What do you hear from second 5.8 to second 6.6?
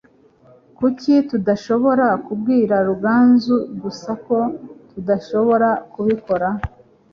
kubikora